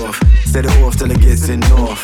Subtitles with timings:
[0.00, 2.00] Dorf, set it off till it gets in north.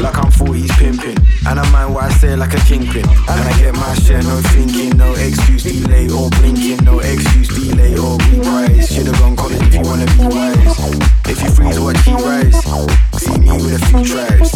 [0.00, 3.04] Like I'm 40s pimping, and I mind what I say like a kingpin.
[3.04, 7.98] And I get my share, no thinking, no excuse, delay or blinking, no excuse, delay
[7.98, 8.88] or reprise.
[8.90, 10.78] Should've gone college if you wanna be wise.
[11.28, 12.56] If you freeze, watch he rise.
[13.20, 14.54] See me with a few tries.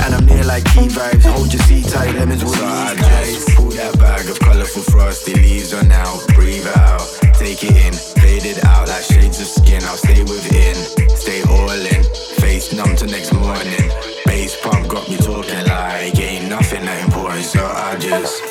[0.00, 1.24] And I'm near like key vibes.
[1.28, 2.96] Hold your seat tight, lemons will so I
[3.56, 7.04] pull that bag of colourful frosty leaves on out, breathe out,
[7.34, 9.82] take it in, fade it out like shades of skin.
[9.84, 10.74] I'll stay within,
[11.16, 12.02] stay all in,
[12.40, 13.90] face numb to next morning.
[14.26, 18.42] Bass pump got me talking like ain't nothing that important, so I just,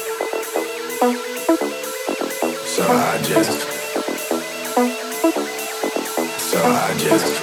[2.66, 3.62] so I just,
[6.40, 7.36] so I just,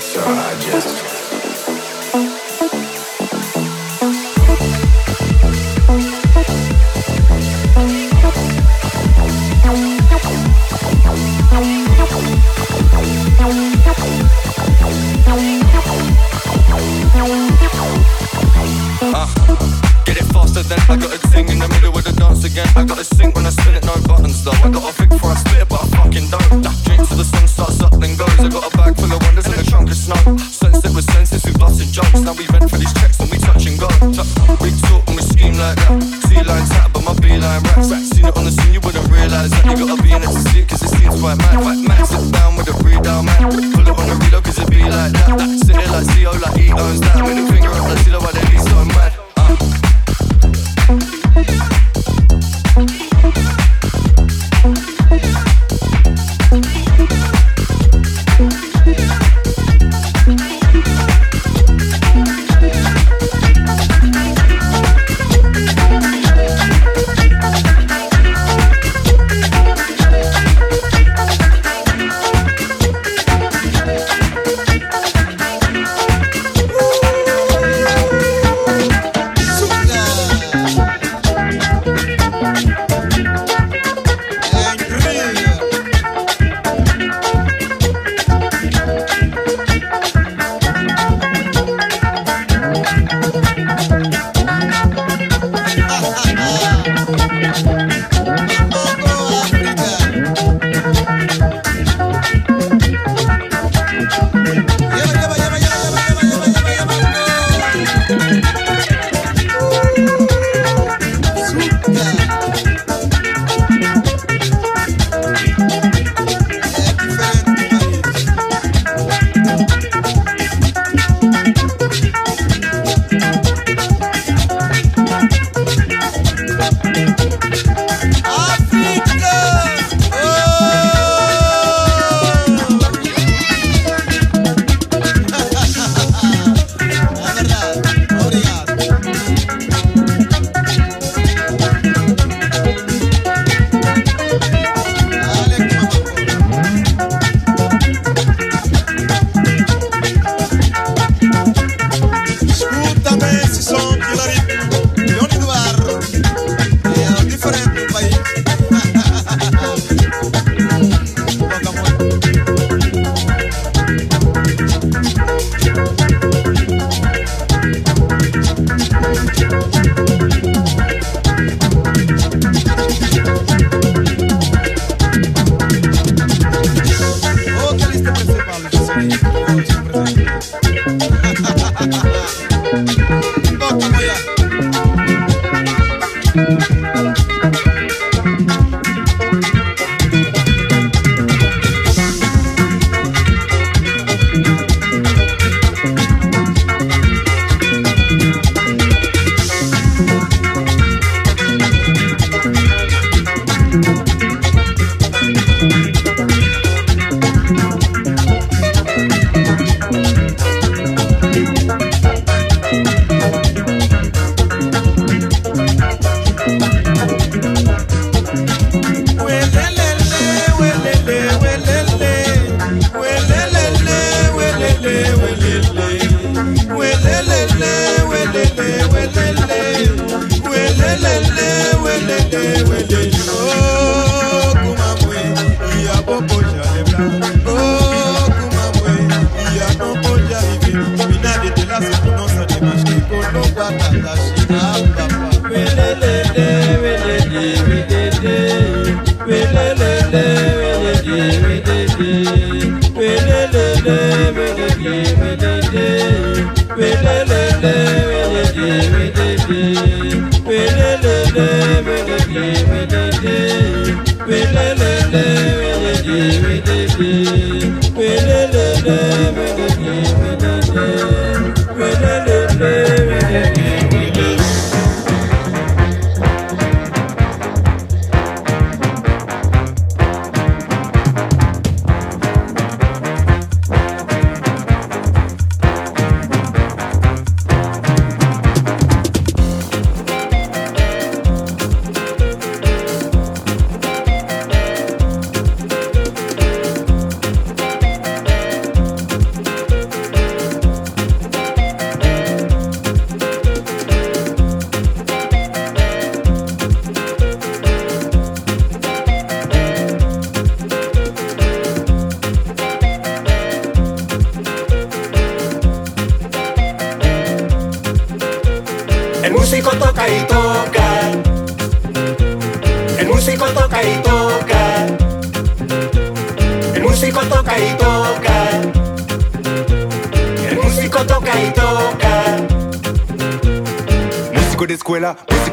[0.00, 0.98] so I just.
[0.98, 1.01] Uh,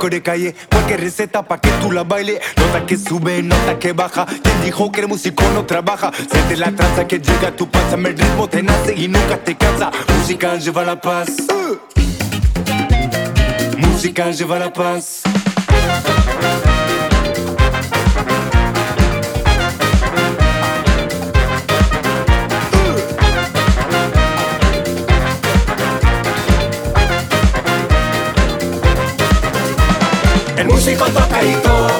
[0.08, 2.40] de calle, cualquier receta pa' que tú la baile.
[2.56, 4.26] Nota que sube, nota que baja.
[4.26, 6.12] Quien dijo que el músico no trabaja?
[6.32, 9.58] Siente la tranza que llega a tu panza, el ritmo te nace y nunca te
[9.58, 9.92] cansa.
[10.18, 11.30] Música lleva la paz.
[13.78, 15.19] Música lleva la paz.
[31.00, 31.99] Cotocaicó.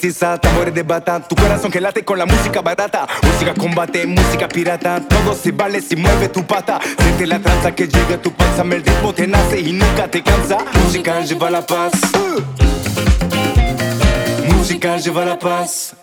[0.00, 0.38] Toca.
[0.40, 5.00] tambores de bata, tu corazón que late con la música barata, música combate, música pirata,
[5.06, 8.62] todo se vale si mueve tu pata, siente la tranza que llega a tu panza,
[8.62, 11.92] el ritmo te nace y nunca te cansa, música lleva la paz,
[14.48, 15.94] música lleva la paz.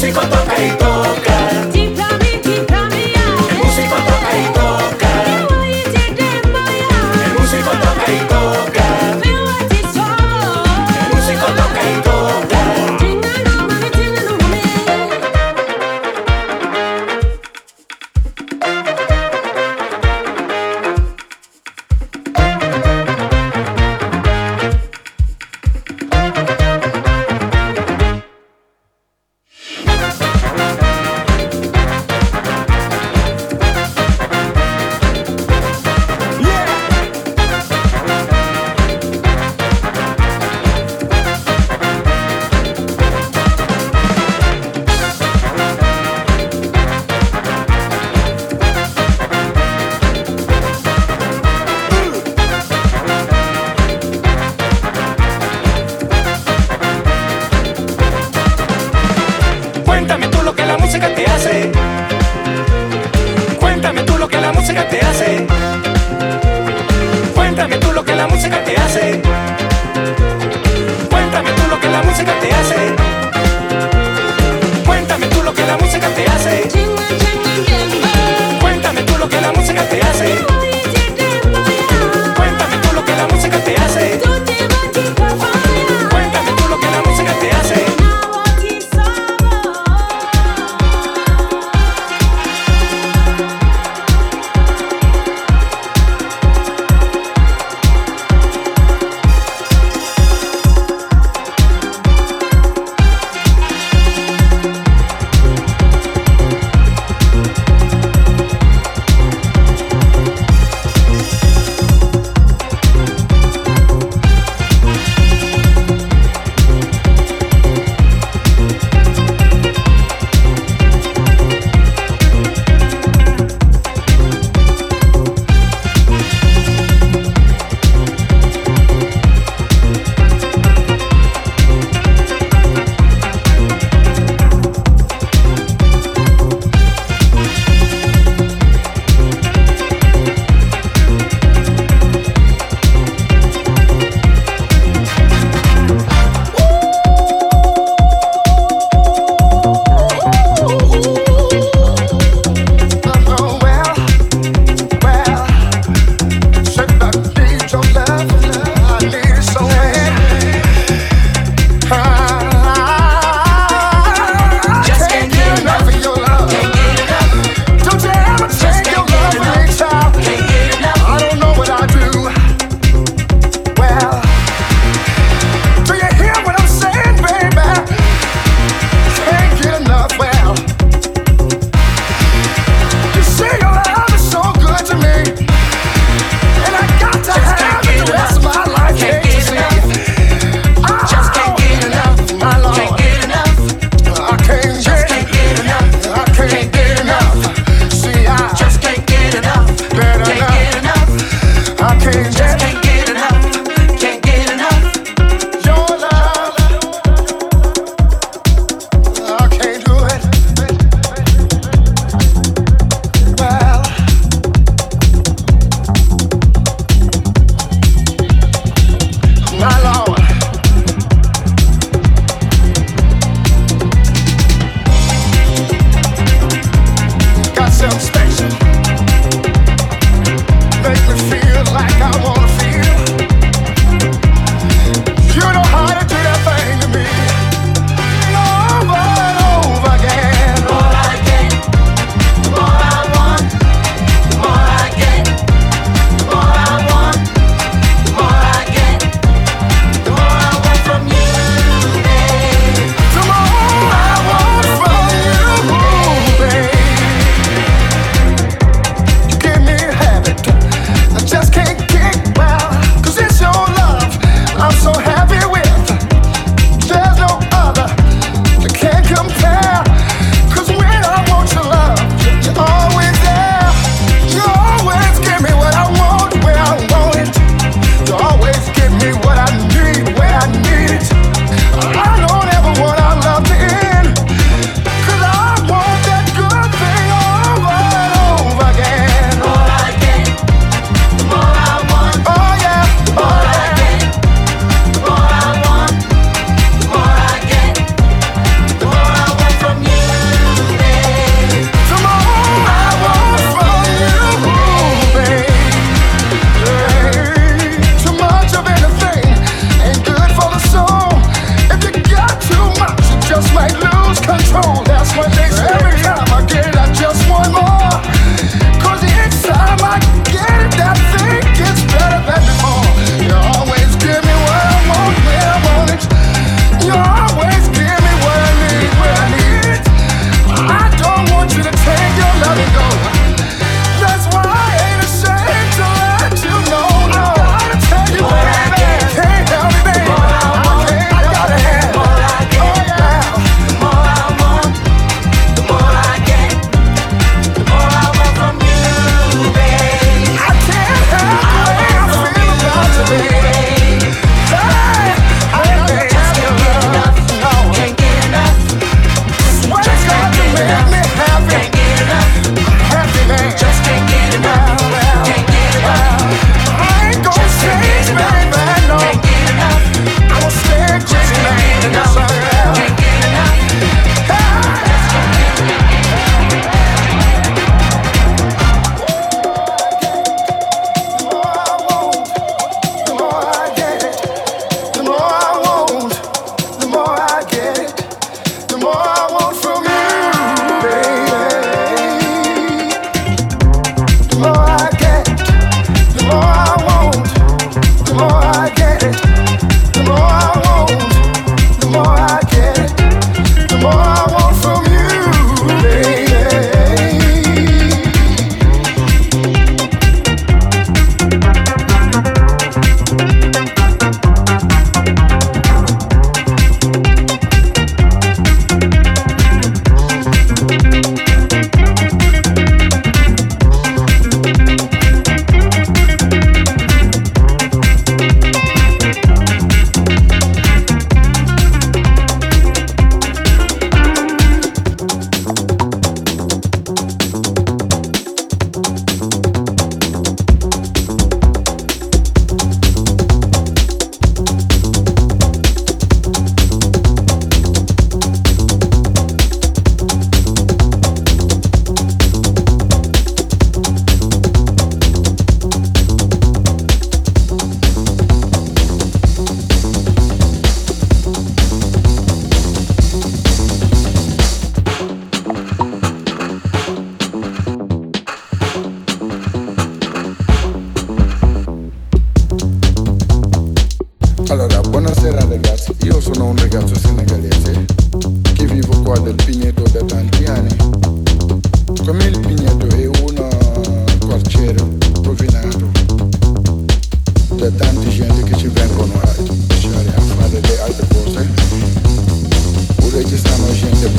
[0.00, 0.39] she got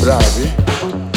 [0.02, 1.11] bravi.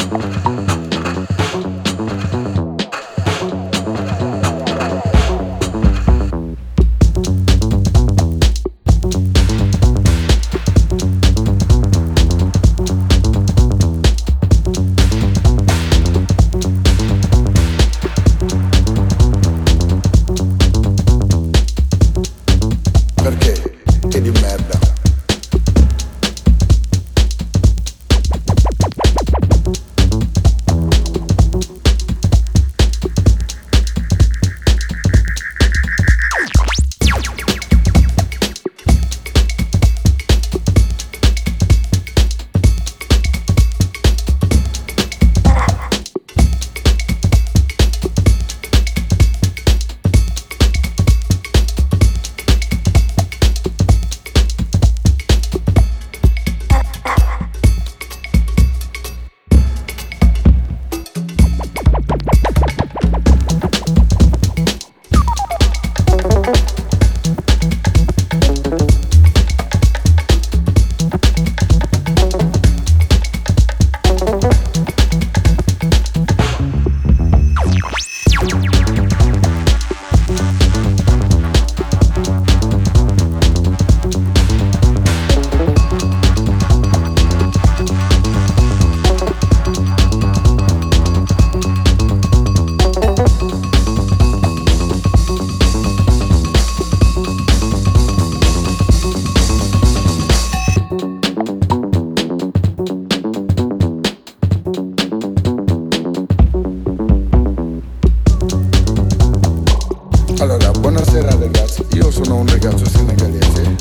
[110.45, 113.75] Allora, buonasera ragazzi, io sono un ragazzo senegalese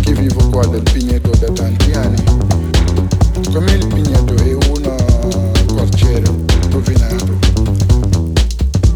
[0.00, 2.20] che vivo qua del Pigneto da tanti anni.
[3.52, 6.24] Come il Pigneto è un eh, corciere
[6.72, 7.38] rovinato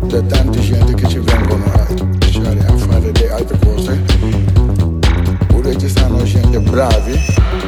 [0.05, 1.87] da tante gente che ci vengono a
[2.19, 4.03] lasciare a fare le altre cose,
[5.47, 7.66] pure ci sono gente bravi.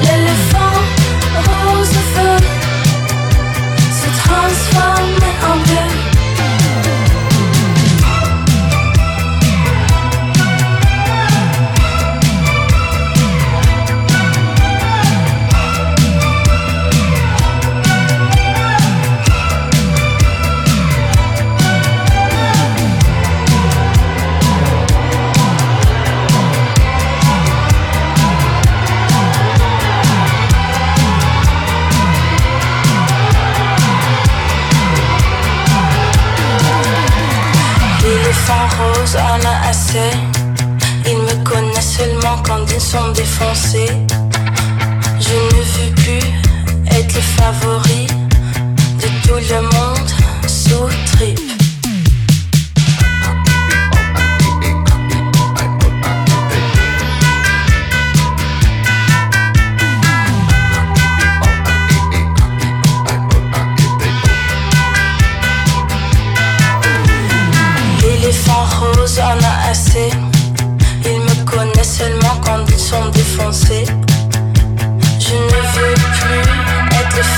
[0.00, 0.78] L'éléphant
[1.46, 2.36] rose de feu
[4.00, 5.93] se transforme en un bleu.
[39.14, 40.10] tous en a assez.
[41.06, 43.90] Ils me connaissent seulement quand ils sont défoncés.
[45.20, 46.26] Je ne veux plus
[46.90, 48.06] être le favori
[49.00, 49.73] de tout le monde.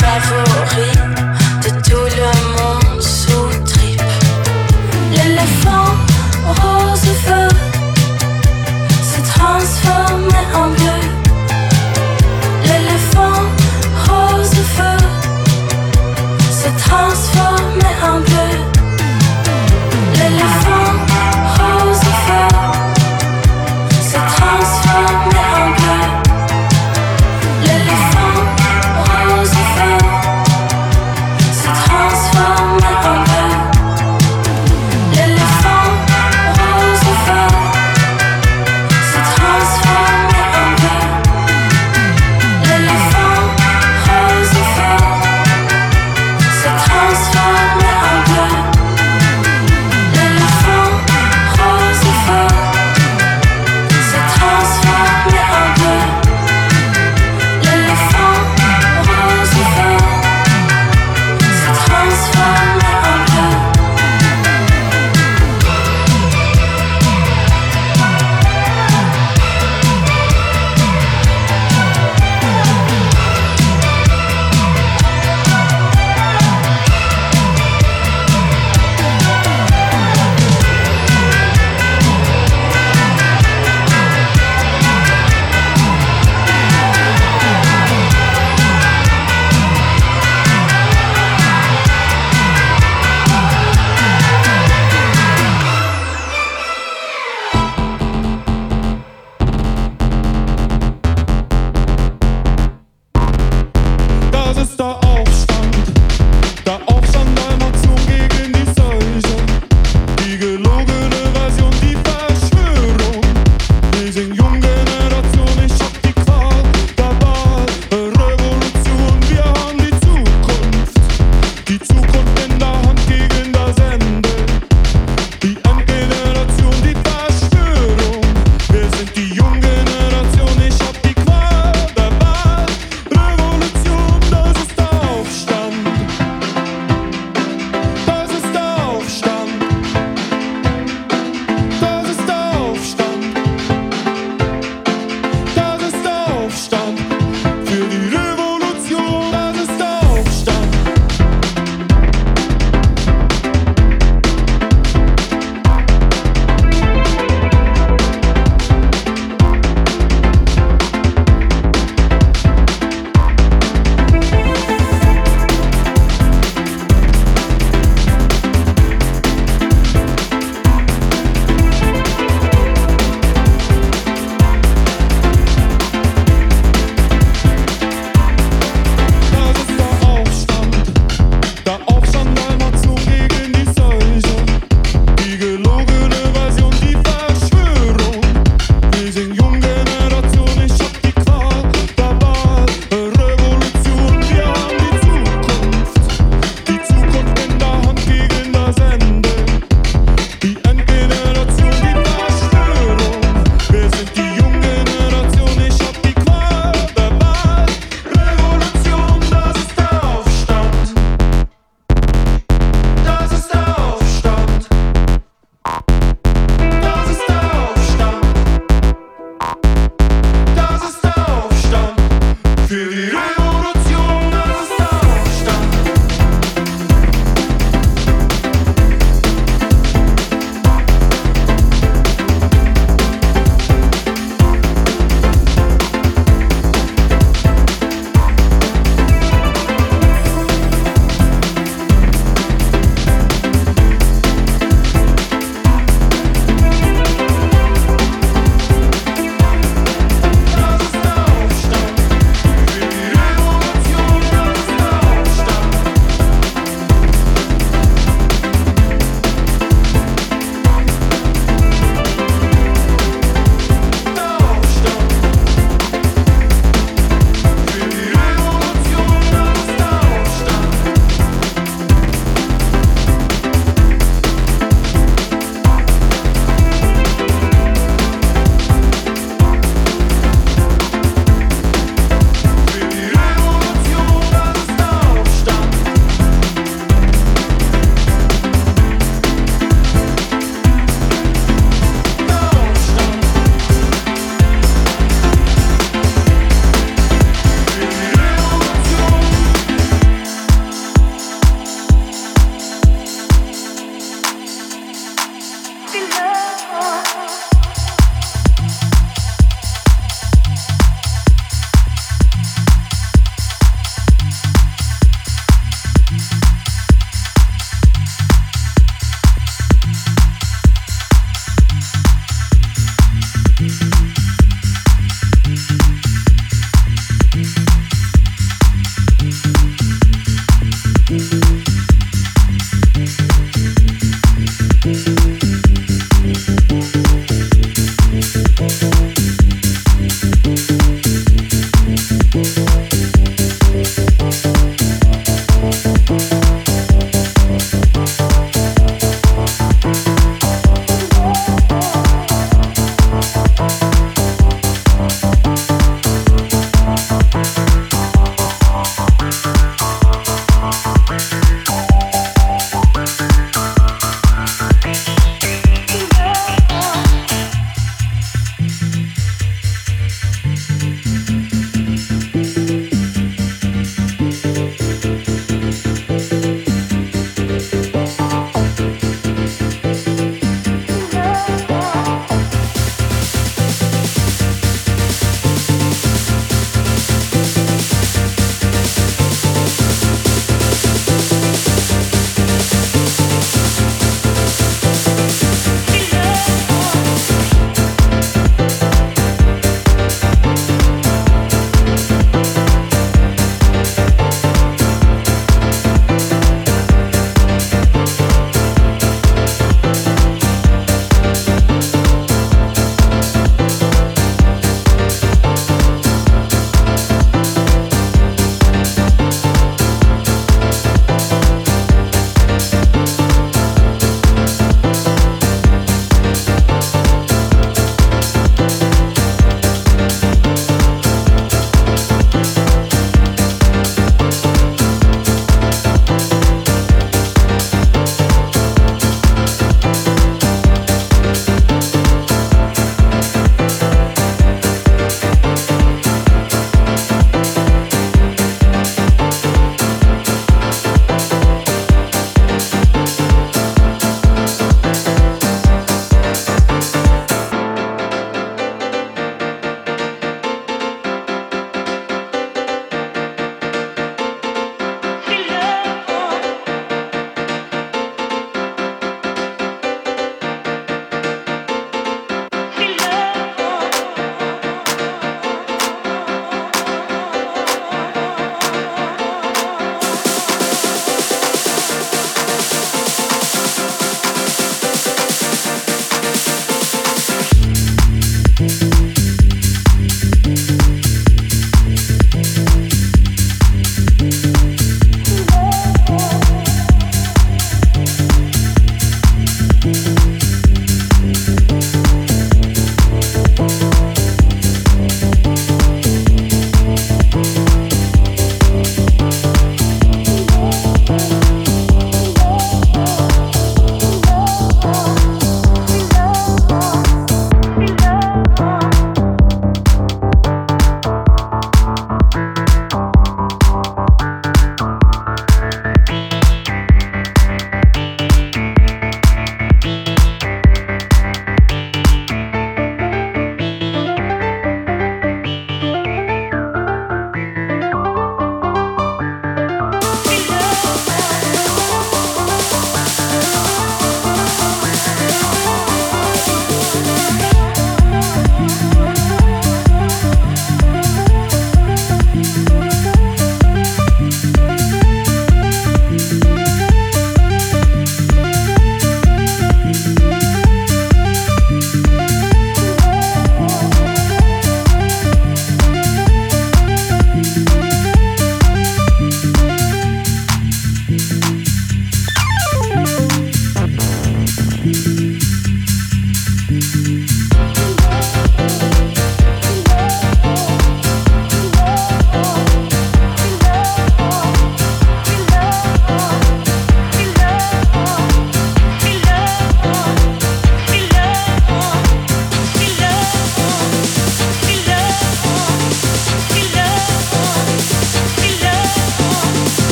[0.00, 1.05] favori.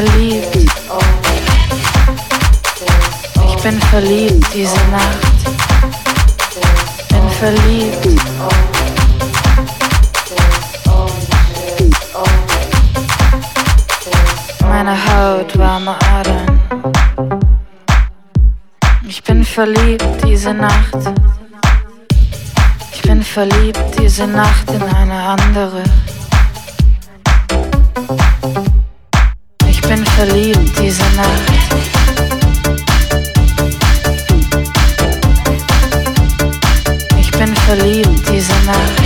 [0.00, 0.56] verliebt.
[3.48, 5.38] Ich bin verliebt diese Nacht.
[7.10, 8.22] Bin verliebt.
[14.68, 16.60] Meine Haut, warme Adern.
[19.06, 20.96] Ich bin verliebt diese Nacht.
[22.92, 25.82] Ich bin verliebt diese Nacht in eine andere
[30.26, 31.50] verliebt diese Nacht.
[37.18, 39.00] Ich bin verliebt diese Nacht.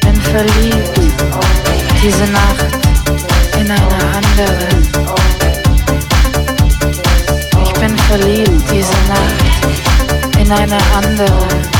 [0.00, 1.00] Bin verliebt
[2.02, 2.66] diese Nacht
[3.60, 4.68] in eine andere.
[7.62, 11.71] Ich bin verliebt diese Nacht in eine andere.